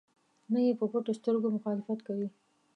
نه 0.51 0.59
یې 0.65 0.71
په 0.79 0.85
پټو 0.91 1.11
سترګو 1.19 1.47
مخالفت 1.55 1.99
کوي. 2.07 2.27